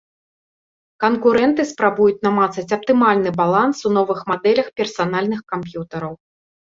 [1.03, 6.13] Канкурэнты спрабуюць намацаць аптымальны баланс у новых мадэлях персанальных камп'ютараў.